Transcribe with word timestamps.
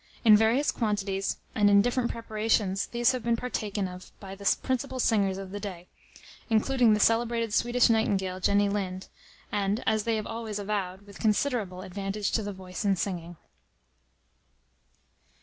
In 0.25 0.35
various 0.35 0.71
quantities, 0.71 1.37
and 1.53 1.69
in 1.69 1.83
different 1.83 2.09
preparations, 2.09 2.87
these 2.87 3.11
have 3.11 3.21
been 3.21 3.35
partaken 3.37 3.87
of 3.87 4.11
by 4.19 4.33
the 4.33 4.57
principal 4.63 4.99
singers 4.99 5.37
of 5.37 5.51
the 5.51 5.59
day, 5.59 5.89
including 6.49 6.95
the 6.95 6.99
celebrated 6.99 7.53
Swedish 7.53 7.87
Nightingale, 7.87 8.39
Jenny 8.39 8.67
Lind, 8.67 9.09
and, 9.51 9.83
as 9.85 10.05
they 10.05 10.15
have 10.15 10.25
always 10.25 10.57
avowed, 10.57 11.05
with 11.05 11.19
considerable 11.19 11.83
advantage 11.83 12.31
to 12.31 12.41
the 12.41 12.51
voice, 12.51 12.83
in 12.83 12.95
singing. 12.95 13.35